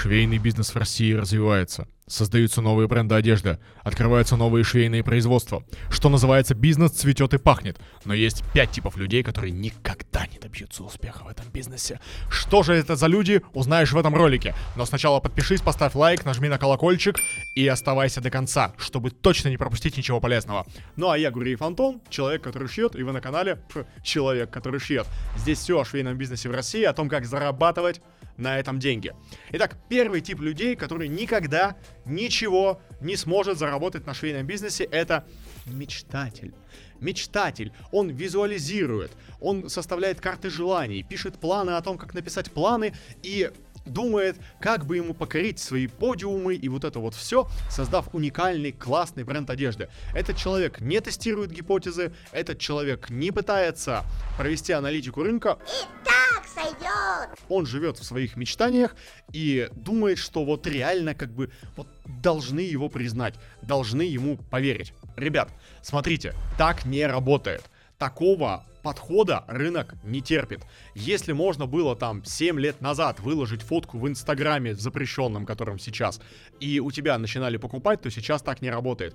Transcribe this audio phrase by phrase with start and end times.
[0.00, 1.86] Швейный бизнес в России развивается.
[2.06, 5.62] Создаются новые бренды одежды, открываются новые швейные производства.
[5.90, 7.78] Что называется, бизнес цветет и пахнет.
[8.06, 12.00] Но есть пять типов людей, которые никогда не добьются успеха в этом бизнесе.
[12.30, 14.54] Что же это за люди, узнаешь в этом ролике.
[14.74, 17.16] Но сначала подпишись, поставь лайк, нажми на колокольчик
[17.54, 20.66] и оставайся до конца, чтобы точно не пропустить ничего полезного.
[20.96, 23.62] Ну а я Гуриев Антон, человек, который шьет, и вы на канале
[24.02, 25.06] человек, который шьет.
[25.36, 28.00] Здесь все о швейном бизнесе в России, о том, как зарабатывать
[28.40, 29.12] на этом деньги.
[29.52, 35.26] Итак, первый тип людей, который никогда ничего не сможет заработать на швейном бизнесе, это
[35.66, 36.54] мечтатель.
[37.00, 43.50] Мечтатель, он визуализирует, он составляет карты желаний, пишет планы о том, как написать планы и
[43.86, 49.24] думает, как бы ему покорить свои подиумы и вот это вот все, создав уникальный, классный
[49.24, 49.88] бренд одежды.
[50.14, 54.04] Этот человек не тестирует гипотезы, этот человек не пытается
[54.36, 55.58] провести аналитику рынка.
[55.66, 57.38] И так сойдет.
[57.48, 58.94] Он живет в своих мечтаниях
[59.32, 64.92] и думает, что вот реально как бы вот должны его признать, должны ему поверить.
[65.16, 65.50] Ребят,
[65.82, 67.62] смотрите, так не работает.
[68.00, 70.62] Такого подхода рынок не терпит.
[70.94, 76.18] Если можно было там 7 лет назад выложить фотку в Инстаграме запрещенном, которым сейчас,
[76.60, 79.14] и у тебя начинали покупать, то сейчас так не работает.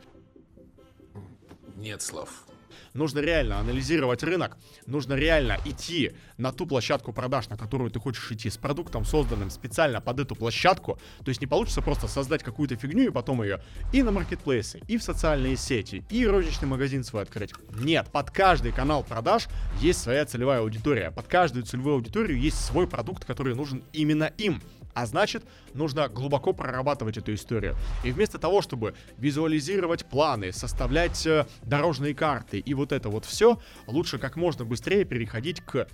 [1.75, 2.45] Нет слов.
[2.93, 8.31] Нужно реально анализировать рынок, нужно реально идти на ту площадку продаж, на которую ты хочешь
[8.31, 10.99] идти, с продуктом, созданным специально под эту площадку.
[11.23, 13.61] То есть не получится просто создать какую-то фигню и потом ее
[13.93, 17.53] и на маркетплейсы, и в социальные сети, и розничный магазин свой открыть.
[17.79, 19.47] Нет, под каждый канал продаж
[19.81, 21.11] есть своя целевая аудитория.
[21.11, 24.61] Под каждую целевую аудиторию есть свой продукт, который нужен именно им.
[24.95, 25.43] А значит,
[25.73, 27.75] нужно глубоко прорабатывать эту историю.
[28.05, 33.59] И вместо того, чтобы визуализировать планы, составлять э, дорожные карты и вот это вот все,
[33.87, 35.87] лучше как можно быстрее переходить к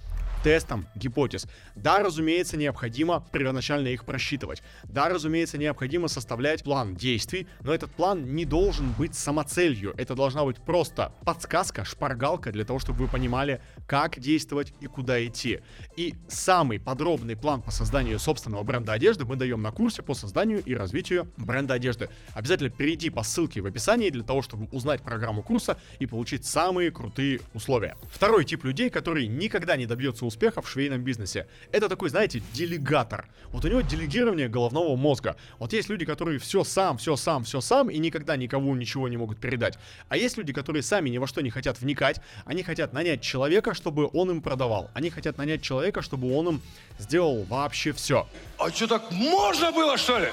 [0.44, 1.48] тестам гипотез.
[1.76, 4.62] Да, разумеется, необходимо первоначально их просчитывать.
[4.84, 9.94] Да, разумеется, необходимо составлять план действий, но этот план не должен быть самоцелью.
[9.98, 15.24] Это должна быть просто подсказка, шпаргалка для того, чтобы вы понимали, как действовать и куда
[15.26, 15.62] идти.
[15.96, 20.64] И самый подробный план по созданию собственного бренда одежды мы даем на курсе по созданию
[20.64, 22.10] и развитию бренда одежды.
[22.34, 26.92] Обязательно перейди по ссылке в описании для того, чтобы узнать программу курса и получить самые
[26.92, 27.98] крутые условия.
[28.12, 31.48] Второй тип людей, который никогда не добьется успеха в швейном бизнесе.
[31.72, 33.28] Это такой, знаете, делегатор.
[33.50, 35.36] Вот у него делегирование головного мозга.
[35.60, 39.18] Вот есть люди, которые все сам, все сам, все сам и никогда никому ничего не
[39.18, 39.78] могут передать.
[40.10, 42.22] А есть люди, которые сами ни во что не хотят вникать.
[42.46, 44.90] Они хотят нанять человека, чтобы он им продавал.
[44.94, 46.62] Они хотят нанять человека, чтобы он им
[47.00, 48.28] сделал вообще все.
[48.58, 50.30] А что так можно было, что ли?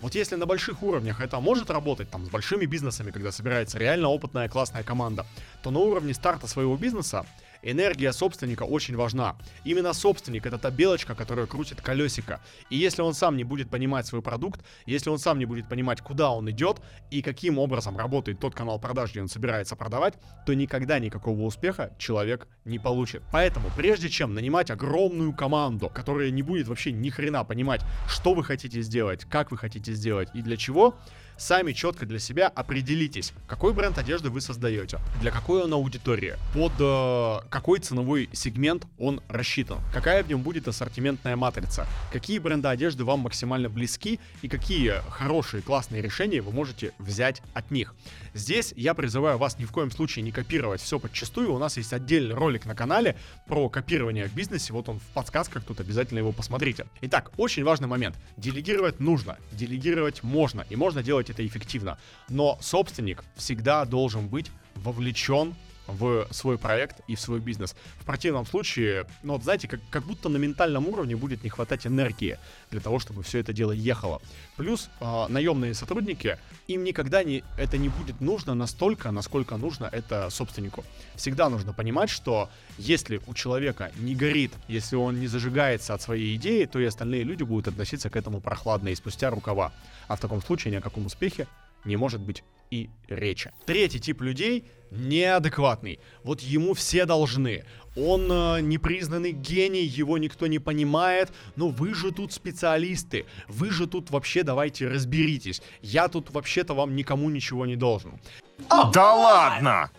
[0.00, 4.08] Вот если на больших уровнях это может работать, там, с большими бизнесами, когда собирается реально
[4.08, 5.24] опытная классная команда,
[5.62, 7.24] то на уровне старта своего бизнеса
[7.62, 9.36] Энергия собственника очень важна.
[9.64, 12.40] Именно собственник это та белочка, которая крутит колесико.
[12.70, 16.00] И если он сам не будет понимать свой продукт, если он сам не будет понимать,
[16.00, 16.80] куда он идет
[17.10, 20.14] и каким образом работает тот канал продаж, где он собирается продавать,
[20.46, 23.22] то никогда никакого успеха человек не получит.
[23.32, 28.44] Поэтому, прежде чем нанимать огромную команду, которая не будет вообще ни хрена понимать, что вы
[28.44, 30.94] хотите сделать, как вы хотите сделать и для чего,
[31.38, 36.72] сами четко для себя определитесь, какой бренд одежды вы создаете, для какой он аудитории, под
[36.80, 43.04] э, какой ценовой сегмент он рассчитан, какая в нем будет ассортиментная матрица, какие бренды одежды
[43.04, 47.94] вам максимально близки и какие хорошие классные решения вы можете взять от них.
[48.34, 51.52] Здесь я призываю вас ни в коем случае не копировать все подчастую.
[51.52, 53.16] У нас есть отдельный ролик на канале
[53.46, 54.72] про копирование в бизнесе.
[54.72, 56.86] Вот он в подсказках, тут обязательно его посмотрите.
[57.00, 58.16] Итак, очень важный момент.
[58.36, 61.98] Делегировать нужно, делегировать можно, и можно делать это эффективно.
[62.28, 65.54] Но собственник всегда должен быть вовлечен
[65.88, 67.74] в свой проект и в свой бизнес.
[67.98, 71.86] В противном случае, ну вот знаете, как, как будто на ментальном уровне будет не хватать
[71.86, 72.38] энергии
[72.70, 74.20] для того, чтобы все это дело ехало.
[74.56, 76.38] Плюс э, наемные сотрудники,
[76.68, 80.84] им никогда не, это не будет нужно настолько, насколько нужно это собственнику.
[81.16, 86.36] Всегда нужно понимать, что если у человека не горит, если он не зажигается от своей
[86.36, 89.72] идеи, то и остальные люди будут относиться к этому прохладно и спустя рукава.
[90.06, 91.46] А в таком случае ни о каком успехе
[91.84, 93.52] не может быть и речи.
[93.66, 96.00] Третий тип людей неадекватный.
[96.22, 97.64] Вот ему все должны.
[97.96, 101.32] Он э, непризнанный гений, его никто не понимает.
[101.56, 103.26] Но вы же тут специалисты.
[103.48, 105.62] Вы же тут вообще давайте разберитесь.
[105.82, 108.20] Я тут вообще-то вам никому ничего не должен.
[108.68, 109.90] Да ладно!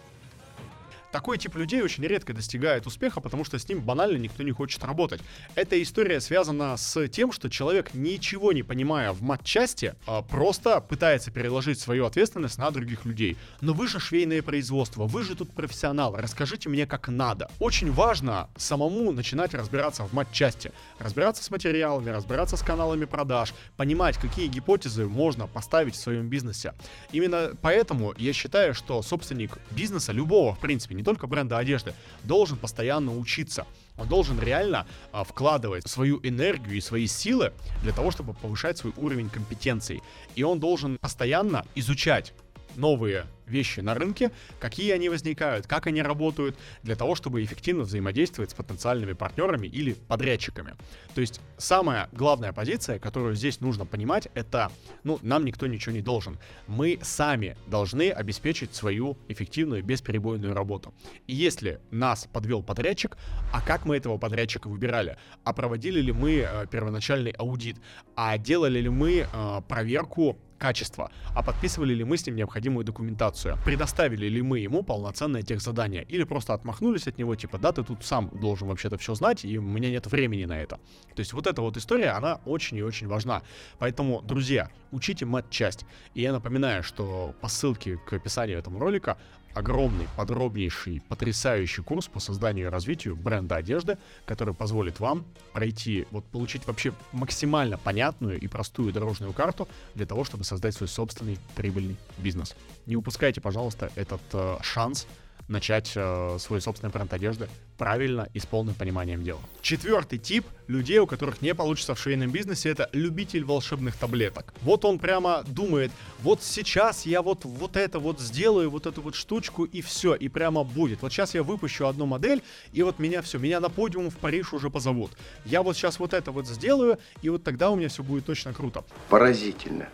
[1.11, 4.83] Такой тип людей очень редко достигает успеха, потому что с ним банально никто не хочет
[4.83, 5.21] работать.
[5.55, 11.31] Эта история связана с тем, что человек, ничего не понимая в матчасти, а, просто пытается
[11.31, 13.37] переложить свою ответственность на других людей.
[13.59, 17.49] Но вы же швейное производство, вы же тут профессионал, расскажите мне как надо.
[17.59, 24.17] Очень важно самому начинать разбираться в матчасти, разбираться с материалами, разбираться с каналами продаж, понимать,
[24.17, 26.73] какие гипотезы можно поставить в своем бизнесе.
[27.11, 31.93] Именно поэтому я считаю, что собственник бизнеса, любого, в принципе, не только бренда одежды,
[32.23, 33.65] должен постоянно учиться.
[33.97, 38.93] Он должен реально а, вкладывать свою энергию и свои силы для того, чтобы повышать свой
[38.97, 40.01] уровень компетенций.
[40.35, 42.33] И он должен постоянно изучать
[42.75, 48.51] новые вещи на рынке, какие они возникают, как они работают, для того, чтобы эффективно взаимодействовать
[48.51, 50.75] с потенциальными партнерами или подрядчиками.
[51.15, 54.71] То есть самая главная позиция, которую здесь нужно понимать, это,
[55.03, 56.37] ну, нам никто ничего не должен.
[56.67, 60.93] Мы сами должны обеспечить свою эффективную, бесперебойную работу.
[61.27, 63.17] И если нас подвел подрядчик,
[63.53, 65.17] а как мы этого подрядчика выбирали?
[65.43, 67.77] А проводили ли мы э, первоначальный аудит?
[68.15, 73.38] А делали ли мы э, проверку качества, а подписывали ли мы с ним необходимую документацию,
[73.65, 78.03] предоставили ли мы ему полноценное техзадание, или просто отмахнулись от него, типа, да, ты тут
[78.03, 80.77] сам должен вообще-то все знать, и у меня нет времени на это.
[81.15, 83.41] То есть вот эта вот история, она очень и очень важна.
[83.77, 85.85] Поэтому, друзья, учите мат-часть.
[86.13, 89.17] И я напоминаю, что по ссылке к описанию этого ролика
[89.53, 96.25] огромный, подробнейший, потрясающий курс по созданию и развитию бренда одежды, который позволит вам пройти, вот
[96.25, 101.97] получить вообще максимально понятную и простую дорожную карту для того, чтобы создать свой собственный прибыльный
[102.17, 102.55] бизнес.
[102.85, 105.07] Не упускайте, пожалуйста, этот э, шанс
[105.49, 109.39] начать э, свой собственный бренд одежды правильно и с полным пониманием дела.
[109.61, 114.53] Четвертый тип людей, у которых не получится в швейном бизнесе, это любитель волшебных таблеток.
[114.61, 119.15] Вот он прямо думает, вот сейчас я вот, вот это вот сделаю, вот эту вот
[119.15, 121.01] штучку и все, и прямо будет.
[121.01, 122.43] Вот сейчас я выпущу одну модель,
[122.73, 125.11] и вот меня все, меня на подиум в Париж уже позовут.
[125.45, 128.53] Я вот сейчас вот это вот сделаю, и вот тогда у меня все будет точно
[128.53, 128.83] круто.
[129.09, 129.87] Поразительно.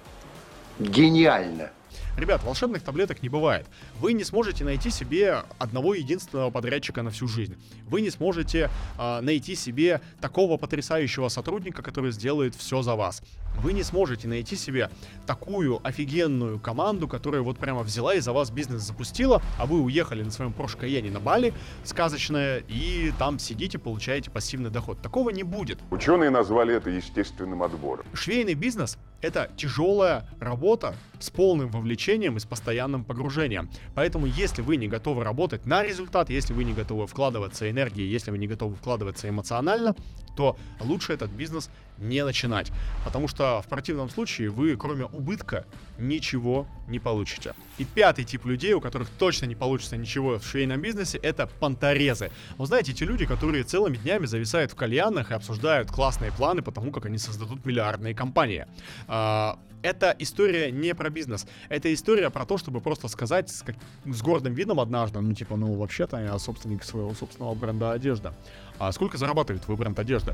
[0.80, 1.72] Гениально.
[2.18, 3.68] Ребят, волшебных таблеток не бывает.
[4.00, 7.58] Вы не сможете найти себе одного единственного подрядчика на всю жизнь.
[7.88, 13.22] Вы не сможете э, найти себе такого потрясающего сотрудника, который сделает все за вас.
[13.58, 14.90] Вы не сможете найти себе
[15.26, 20.24] такую офигенную команду, которая вот прямо взяла и за вас бизнес запустила, а вы уехали
[20.24, 21.54] на своем Porsche Cayenne на Бали,
[21.84, 25.02] сказочное, и там сидите, получаете пассивный доход.
[25.02, 25.80] Такого не будет.
[25.92, 28.06] Ученые назвали это естественным отбором.
[28.14, 30.96] Швейный бизнес— это тяжелая работа
[31.26, 33.70] с полным вовлечением и с постоянным погружением.
[33.96, 38.32] Поэтому, если вы не готовы работать на результат, если вы не готовы вкладываться энергией, если
[38.32, 39.96] вы не готовы вкладываться эмоционально,
[40.36, 42.72] то лучше этот бизнес не начинать.
[43.06, 45.66] Потому что в противном случае вы, кроме убытка,
[45.98, 47.54] ничего не получите.
[47.78, 52.32] И пятый тип людей, у которых точно не получится ничего в швейном бизнесе, это понторезы.
[52.58, 56.72] Вы знаете, эти люди, которые целыми днями зависают в кальянах и обсуждают классные планы по
[56.72, 58.68] тому, как они создадут миллиардные компании.
[59.86, 61.46] Это история не про бизнес.
[61.70, 65.58] Это история про то, чтобы просто сказать с, как, с гордым видом однажды, ну, типа,
[65.58, 68.32] ну, вообще-то я собственник своего собственного бренда одежды.
[68.78, 70.34] А сколько зарабатывает твой бренд одежды?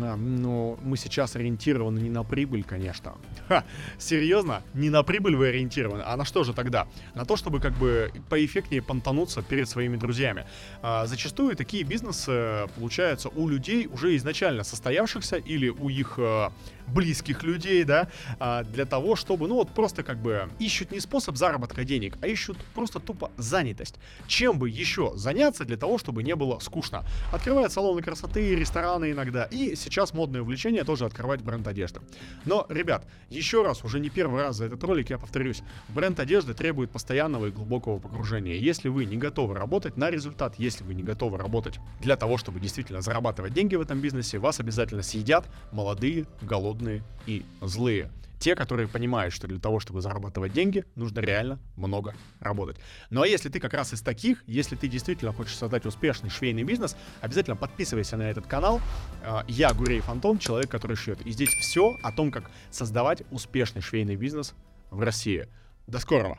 [0.00, 3.14] А, ну, мы сейчас ориентированы не на прибыль, конечно.
[3.48, 3.64] Ха,
[3.98, 4.62] серьезно?
[4.74, 6.86] Не на прибыль вы ориентированы, а на что же тогда?
[7.14, 10.46] На то, чтобы как бы поэффектнее понтануться перед своими друзьями.
[10.82, 16.52] А, зачастую такие бизнесы получаются у людей уже изначально состоявшихся или у их а,
[16.90, 18.08] близких людей, да,
[18.38, 22.26] а, для того, чтобы, ну вот просто как бы ищут не способ заработка денег, а
[22.26, 23.96] ищут просто тупо занятость.
[24.26, 27.04] Чем бы еще заняться для того, чтобы не было скучно?
[27.32, 32.00] Открывают салоны красоты, рестораны иногда, и сейчас модное увлечение тоже открывать бренд одежды.
[32.44, 36.52] Но, ребят, еще раз, уже не первый раз за этот ролик я повторюсь, бренд одежды
[36.52, 38.56] требует постоянного и глубокого погружения.
[38.56, 42.60] Если вы не готовы работать на результат, если вы не готовы работать для того, чтобы
[42.60, 48.10] действительно зарабатывать деньги в этом бизнесе, вас обязательно съедят молодые, голодные и злые.
[48.40, 52.78] Те, которые понимают, что для того, чтобы зарабатывать деньги, нужно реально много работать.
[53.10, 56.62] Ну а если ты как раз из таких, если ты действительно хочешь создать успешный швейный
[56.62, 58.80] бизнес, обязательно подписывайся на этот канал.
[59.22, 61.20] А, я Гурей Фантом, человек, который шьет.
[61.26, 64.54] И здесь все о том, как создавать успешный швейный бизнес
[64.90, 65.46] в России.
[65.86, 66.38] До скорого!